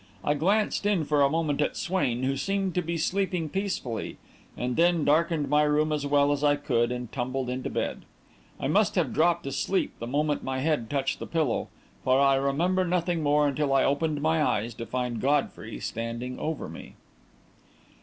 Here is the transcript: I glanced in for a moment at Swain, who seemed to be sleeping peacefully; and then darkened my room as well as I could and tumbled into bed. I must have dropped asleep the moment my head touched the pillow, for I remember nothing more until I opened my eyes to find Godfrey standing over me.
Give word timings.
I 0.23 0.33
glanced 0.33 0.87
in 0.87 1.05
for 1.05 1.21
a 1.21 1.29
moment 1.29 1.61
at 1.61 1.77
Swain, 1.77 2.23
who 2.23 2.35
seemed 2.35 2.73
to 2.73 2.81
be 2.81 2.97
sleeping 2.97 3.49
peacefully; 3.49 4.17
and 4.57 4.75
then 4.75 5.05
darkened 5.05 5.47
my 5.47 5.61
room 5.61 5.91
as 5.91 6.07
well 6.07 6.31
as 6.31 6.43
I 6.43 6.55
could 6.55 6.91
and 6.91 7.11
tumbled 7.11 7.51
into 7.51 7.69
bed. 7.69 8.05
I 8.59 8.67
must 8.67 8.95
have 8.95 9.13
dropped 9.13 9.45
asleep 9.45 9.93
the 9.99 10.07
moment 10.07 10.43
my 10.43 10.57
head 10.57 10.89
touched 10.89 11.19
the 11.19 11.27
pillow, 11.27 11.67
for 12.03 12.19
I 12.19 12.33
remember 12.37 12.83
nothing 12.83 13.21
more 13.21 13.47
until 13.47 13.71
I 13.71 13.83
opened 13.83 14.23
my 14.23 14.41
eyes 14.43 14.73
to 14.73 14.87
find 14.87 15.21
Godfrey 15.21 15.79
standing 15.79 16.39
over 16.39 16.67
me. 16.67 16.95